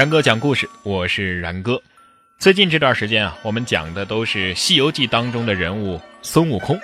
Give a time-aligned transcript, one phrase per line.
[0.00, 1.78] 然哥讲故事，我是然哥。
[2.38, 6.80] 最近这段时间啊，我们讲的都是《西游记》当中的人物孙悟空。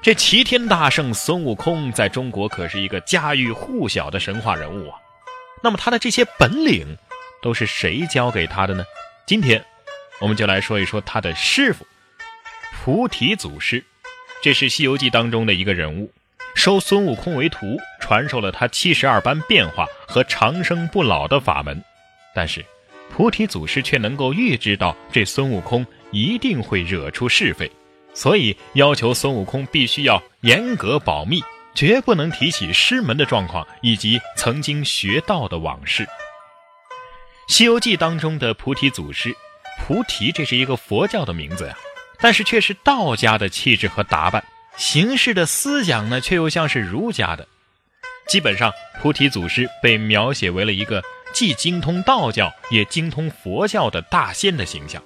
[0.00, 4.96] 这齐天大圣孙悟空在中国可是一个家喻户晓的神话人物啊。
[5.64, 6.96] 那么他的这些本领
[7.42, 8.84] 都是谁教给他的呢？
[9.26, 9.60] 今天
[10.20, 11.84] 我们就来说一说他的师傅
[12.84, 13.84] 菩提祖师。
[14.40, 16.08] 这是《西游记》当中的一个人物。
[16.54, 21.82] 收孙悟空为徒，传授了他七十二般变化和长生不老的法门，
[22.34, 22.64] 但是
[23.10, 27.70] 菩提祖师却能够预知到这孙悟空一定会惹出是非，
[28.14, 31.42] 所以要求孙悟空必须要严格保密，
[31.74, 36.04] 绝不能提起师门的状况以及曾经学道的往事。
[37.48, 39.34] 《西游记》当中的菩提祖师，
[39.80, 41.76] 菩提这是一个佛教的名字呀，
[42.18, 44.42] 但是却是道家的气质和打扮。
[44.76, 47.46] 形式的思想呢，却又像是儒家的。
[48.26, 51.02] 基本上，菩提祖师被描写为了一个
[51.32, 55.02] 既精通道教也精通佛教的大仙的形象，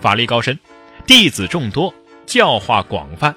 [0.00, 0.58] 法力高深，
[1.06, 1.94] 弟子众多，
[2.26, 3.34] 教化广泛，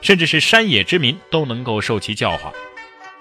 [0.00, 2.52] 甚至是山野之民都能够受其教化。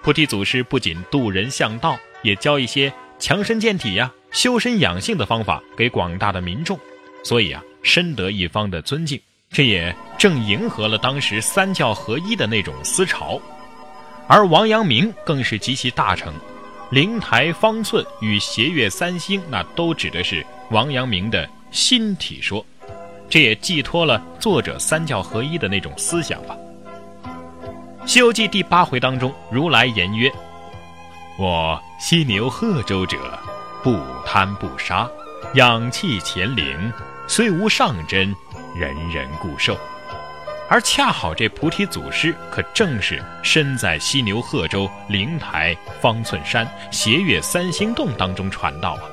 [0.02, 6.78] 菩提祖师不仅渡人向道，也教一些强身健体呀、修身养性的方法给广大的民众，
[7.24, 9.20] 所以啊，深得一方的尊敬。
[9.50, 13.40] 这也正迎合了当时三教合一的那种思潮，
[14.28, 16.34] 而王阳明更是极其大成，
[16.94, 22.64] 灵台方寸与斜月三星，那都指的是王阳明的心体说，
[23.28, 26.56] 这也寄托了作者三教合一的那种思想吧。
[28.08, 30.32] 《西游记》第八回当中，如来言曰
[31.40, 33.18] ：“我犀牛贺州者，
[33.82, 35.10] 不贪不杀，
[35.56, 36.94] 养气乾灵，
[37.28, 38.36] 虽无上真。”
[38.78, 39.76] 人人固寿，
[40.74, 49.04] 而恰好这菩提祖师可正是身在犀牛贺州灵台方寸山斜月三星洞当中传道啊！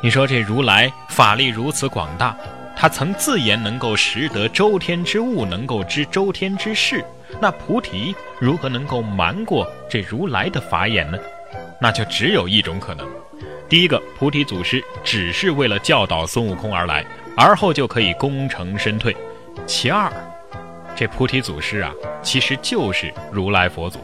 [0.00, 2.36] 你说这如来法力如此广大，
[2.76, 7.04] 他曾自言能够识得周天之物，能够知周天之事，
[7.40, 11.18] 那菩提如何能够瞒过这如来的法眼呢？
[11.80, 13.04] 那就只有一种可能：
[13.68, 17.04] 第一个，菩提祖师只是为了教导孙悟空而来。
[17.36, 19.16] 而后就可以功成身退。
[19.66, 20.12] 其二，
[21.00, 21.90] 这菩提祖师啊，
[22.22, 24.00] 其实就是如来佛祖。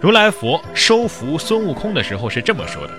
[0.00, 2.92] 如来佛收服孙悟空的时候是这么说的：“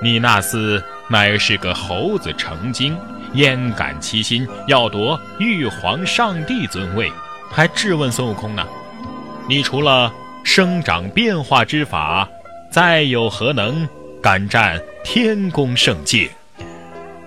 [0.00, 2.96] 你那厮乃是个猴子成精，
[3.32, 7.10] 焉敢欺心要夺玉皇上帝尊位？
[7.50, 8.64] 还质问孙悟空呢？
[9.48, 10.14] 你除了
[10.44, 12.28] 生长变化之法，
[12.70, 13.88] 再有何能
[14.22, 16.30] 敢占天宫圣界？”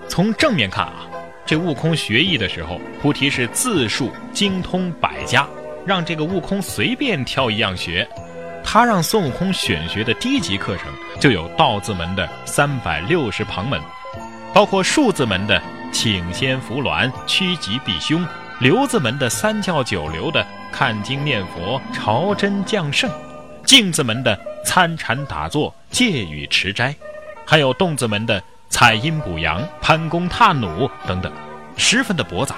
[0.07, 1.05] 从正面看啊，
[1.51, 5.45] 这悟空学艺的时候，菩提是自述精通百家，
[5.85, 8.07] 让这个悟空随便挑一样学。
[8.63, 10.87] 他让孙悟空选学的低级课程
[11.19, 13.81] 就有道字门的三百六十旁门，
[14.53, 18.25] 包括数字门的请仙扶鸾、趋吉避凶，
[18.61, 23.11] 流字门的三教九流的看经念佛、朝真降圣，
[23.65, 26.95] 镜字门的参禅打坐、戒语持斋，
[27.45, 28.41] 还有动字门的。
[28.71, 31.31] 采阴补阳、攀弓踏弩等等，
[31.75, 32.55] 十分的博杂。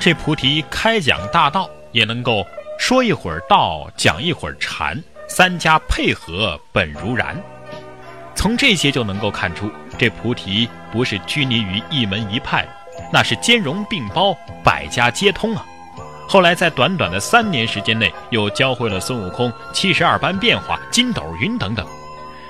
[0.00, 2.44] 这菩提开讲大道，也能够
[2.78, 7.40] 说一会儿道，讲一会儿禅，三家配合本如然。
[8.34, 12.66] 从这些就能够看出，这菩提不是拘泥于一门一派，
[13.12, 14.34] 那是兼容并包，
[14.64, 15.64] 百家皆通啊。
[16.26, 21.86] 后来在短短的三年时间内，又教会了孙悟空七十二般变化、筋斗云等等，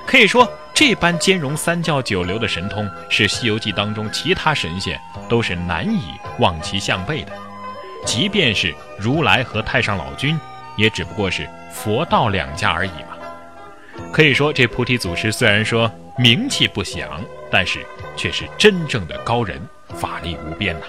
[0.06, 0.48] 可以说。
[0.74, 6.00] 这般兼容三教九流的神通，是《西游记》当中其他神仙都是难以
[6.38, 7.32] 望其项背的。
[8.04, 10.38] 即便是如来和太上老君，
[10.76, 13.16] 也只不过是佛道两家而已嘛。
[14.12, 17.08] 可以说，这菩提祖师虽然说名气不响，
[17.50, 19.60] 但是却是真正的高人，
[19.94, 20.86] 法力无边呐。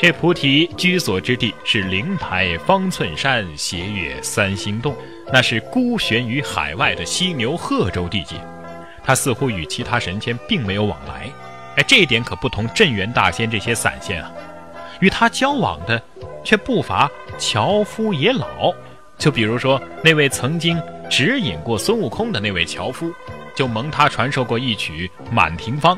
[0.00, 4.94] 这菩提居所之地是灵台方寸山斜月三星洞。
[5.32, 8.36] 那是孤悬于海外的犀牛贺州地界，
[9.04, 11.28] 他似乎与其他神仙并没有往来。
[11.76, 14.32] 哎，这一点可不同镇元大仙这些散仙啊，
[15.00, 16.00] 与他交往的
[16.44, 18.72] 却不乏樵夫野老。
[19.18, 20.80] 就比如说那位曾经
[21.10, 23.12] 指引过孙悟空的那位樵夫，
[23.54, 25.94] 就蒙他传授过一曲《满庭芳》，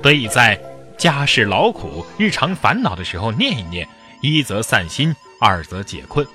[0.00, 0.58] 得以在
[1.00, 3.88] 家事劳苦、日常烦恼的时候念一念，
[4.20, 6.26] 一则散心，二则解困。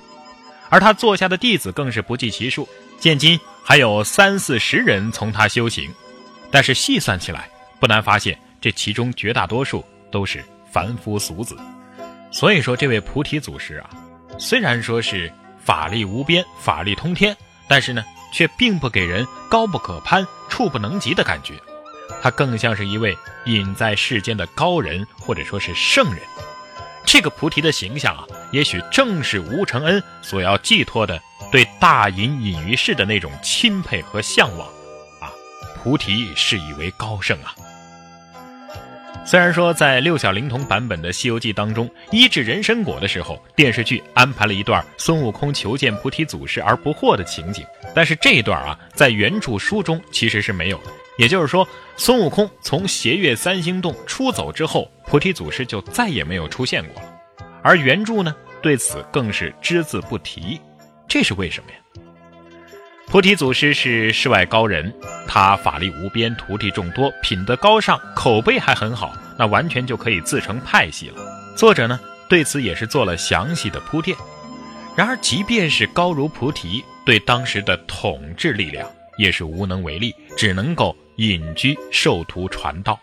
[0.68, 2.68] 而他座下的弟子更是不计其数，
[2.98, 5.88] 现今还有三四十人从他修行。
[6.50, 7.48] 但是细算起来，
[7.78, 11.56] 不难发现，这其中绝大多数都是凡夫俗子。
[12.32, 13.90] 所以说，这位菩提祖师啊，
[14.36, 15.32] 虽然说是
[15.64, 17.36] 法力无边、法力通天，
[17.68, 21.54] 但是呢，却并不给人高不可攀、触不能及的感觉，
[22.22, 26.20] 他更像是一位隐在世间的高人，或者说是圣人。
[27.04, 31.20] 这个菩提的形象啊，也许正是吴承恩所要寄托的
[31.52, 34.66] 对大隐隐于世的那种钦佩和向往
[35.20, 35.30] 啊。
[35.76, 37.54] 菩提是以为高圣啊。
[39.24, 47.64] 虽然说在六小龄童版本的《西游记》当中，医治人参果的时候，电视剧安排了一段孙悟空求见菩提祖师而不获的情景，
[47.94, 50.90] 但是这一段啊，在原著书中其实是没有的。
[51.18, 51.66] 也就是说，
[51.96, 57.08] 孙悟空从斜月三星洞出走之后，菩提祖师就再也没有出现过了。
[57.62, 60.60] 而原著呢，对此更是只字不提，
[61.08, 61.76] 这是为什么呀？
[63.08, 64.92] 菩提祖师是世外高人，
[65.26, 71.22] 他法力无边，徒弟众多，品德高尚，口碑还很好，那完全就可以自成派系了。
[71.56, 71.98] 作者呢
[72.28, 74.16] 对此也是做了详细的铺垫。
[74.96, 82.98] 然而，即便是高如菩提，对当时的统治力量也是无能为力，只能够隐居受徒传道。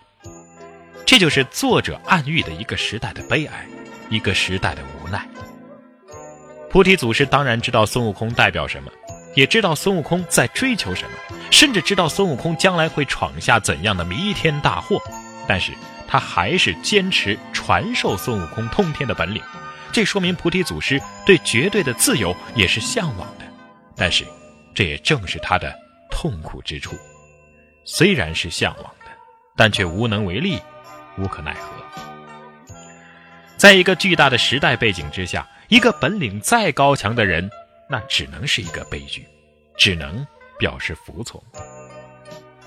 [1.06, 3.68] 这就是作者暗喻的一个时代的悲哀，
[4.10, 5.27] 一个时代的无奈。
[6.69, 8.92] 菩提祖师当然知道孙悟空代表什么。
[9.36, 11.18] 也知道孙悟空在追求什么，
[11.50, 15.01] 甚至知道孙悟空将来会闯下怎样的弥天大祸，
[15.48, 15.71] 但是
[16.07, 19.42] 他还是坚持传授孙悟空通天的本领。
[19.92, 23.45] 这说明菩提祖师对绝对的自由也是向往的，
[23.95, 24.24] 但是
[24.75, 25.74] 这也正是他的
[26.12, 26.95] 痛苦之处。
[27.85, 29.12] 虽然是向往的，
[29.56, 30.59] 但却无能为力，
[31.18, 32.75] 无可奈何。
[33.57, 37.50] 在一个巨大的时代背景之下，一个本领再高强的人。
[37.89, 39.27] 那只能是一个悲剧，
[39.77, 40.25] 只能
[40.57, 41.44] 表示服从。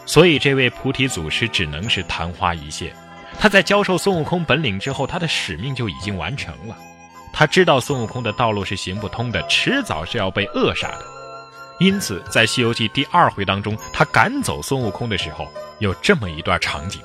[0.05, 2.95] 所以，这位菩提祖师只能是昙花一现。
[3.41, 6.77] 他在教授孙悟空本领之后，他的使命就已经完成了。
[7.33, 11.16] 他知道孙悟空的道路是行不通的，迟早是要被扼杀的。
[11.79, 15.47] 因此，在《西游记》第二回当中，他赶走孙悟空的时候，
[15.79, 17.03] 有这么一段场景：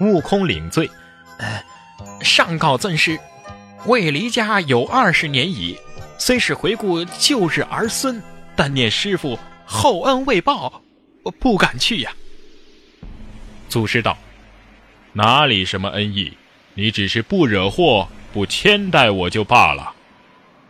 [0.00, 0.90] 悟空领罪，
[1.38, 1.62] 呃，
[2.20, 3.18] 上告尊师，
[3.86, 5.78] 未离家有二十年矣。
[6.18, 8.20] 虽是回顾旧日儿孙，
[8.56, 10.82] 但念师傅厚恩未报，
[11.22, 12.10] 我不敢去呀。
[13.68, 14.18] 祖师道
[15.14, 16.36] ：“哪里什么恩义？
[16.74, 19.94] 你只是不惹祸、不牵带我就罢了。”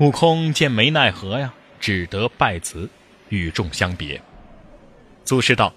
[0.00, 2.90] 悟空见没奈何呀，只得拜辞，
[3.28, 4.20] 与众相别。
[5.24, 5.72] 祖师道：“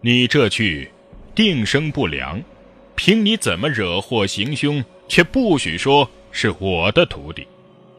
[0.00, 0.90] 你这去，
[1.34, 2.42] 定生不良。
[2.94, 7.46] 凭你怎么惹祸行凶，却不许说是我的徒弟。”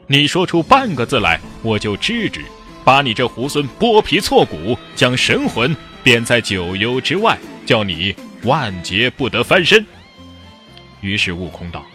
[0.08, 2.42] 你说出半个字来，我就制止，
[2.84, 9.86] 把你这猢狲剥皮挫骨，将神魂贬在九幽之外，叫你万劫不得翻身。
[11.02, 11.86] 于是悟空道：“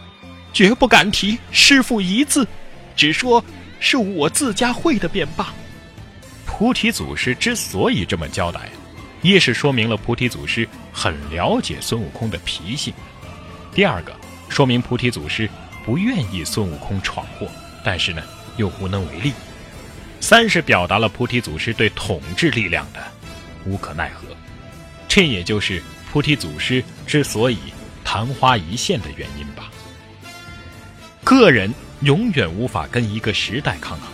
[0.55, 2.47] 绝不敢提师傅一字，
[2.95, 3.45] 只说
[3.81, 5.53] 是我自家会的便罢。”
[6.57, 8.71] 菩提祖师之所以这么交代，
[9.23, 12.95] 一是说明了菩提祖师很了解孙悟空的脾性；
[13.75, 14.15] 第二个，
[14.49, 15.51] 说明菩提祖师
[15.85, 17.49] 不愿意孙悟空闯祸。
[17.85, 18.23] 但是呢，
[18.57, 19.33] 又无能为力。
[20.21, 23.05] 三是表达了菩提祖师对统治力量的
[23.67, 24.29] 无可奈何，
[25.09, 27.59] 这也就是菩提祖师之所以
[28.05, 29.73] 昙花一现的原因吧。
[31.25, 34.09] 个人永远无法跟一个时代抗衡，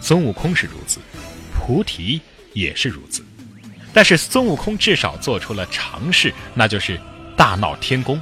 [0.00, 0.98] 孙悟空是如此，
[1.60, 2.20] 菩提
[2.54, 3.22] 也是如此。
[3.92, 6.98] 但是孙悟空至少做出了尝试，那就是
[7.36, 8.20] 大闹天宫。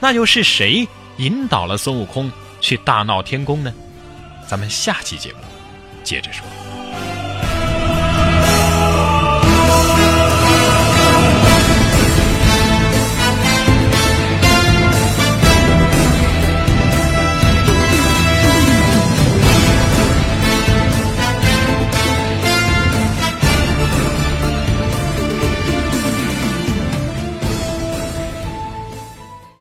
[0.00, 3.72] 那又是谁引导了孙悟空去大闹天宫呢？
[4.48, 5.38] 咱们下期节目
[6.02, 6.63] 接着说。